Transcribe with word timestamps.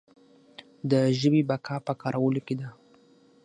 د 0.91 0.93
ژبې 1.19 1.41
بقا 1.49 1.75
په 1.87 1.93
کارولو 2.01 2.39
کې 2.47 2.55
ده. 2.59 2.69